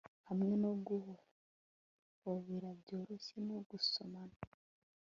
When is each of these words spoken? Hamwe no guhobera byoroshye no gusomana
Hamwe 0.27 0.53
no 0.63 0.71
guhobera 0.87 2.69
byoroshye 2.81 3.35
no 3.47 3.57
gusomana 3.69 4.37